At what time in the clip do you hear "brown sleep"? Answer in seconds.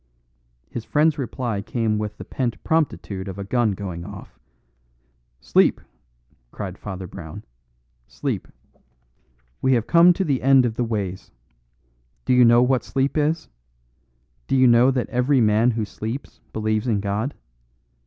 7.05-8.47